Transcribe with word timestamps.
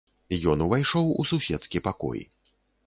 Ён 0.53 0.63
увайшоў 0.67 1.13
у 1.21 1.29
суседскі 1.33 1.87
пакой. 1.91 2.29